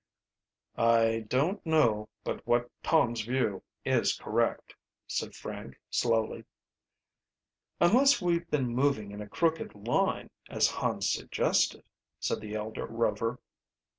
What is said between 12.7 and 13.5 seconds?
Rover.